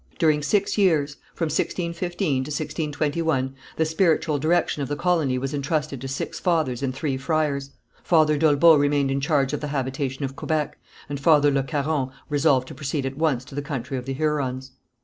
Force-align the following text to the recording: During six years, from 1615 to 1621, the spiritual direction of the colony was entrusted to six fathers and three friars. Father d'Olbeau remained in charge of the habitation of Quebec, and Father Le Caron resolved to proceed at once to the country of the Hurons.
During 0.17 0.41
six 0.41 0.79
years, 0.79 1.17
from 1.35 1.45
1615 1.45 2.45
to 2.45 2.47
1621, 2.49 3.53
the 3.77 3.85
spiritual 3.85 4.39
direction 4.39 4.81
of 4.81 4.89
the 4.89 4.95
colony 4.95 5.37
was 5.37 5.53
entrusted 5.53 6.01
to 6.01 6.07
six 6.07 6.39
fathers 6.39 6.81
and 6.81 6.91
three 6.91 7.17
friars. 7.17 7.69
Father 8.03 8.35
d'Olbeau 8.35 8.73
remained 8.73 9.11
in 9.11 9.21
charge 9.21 9.53
of 9.53 9.61
the 9.61 9.67
habitation 9.67 10.25
of 10.25 10.35
Quebec, 10.35 10.79
and 11.07 11.19
Father 11.19 11.51
Le 11.51 11.61
Caron 11.61 12.09
resolved 12.29 12.67
to 12.69 12.73
proceed 12.73 13.05
at 13.05 13.15
once 13.19 13.45
to 13.45 13.53
the 13.53 13.61
country 13.61 13.95
of 13.95 14.05
the 14.07 14.13
Hurons. 14.13 14.71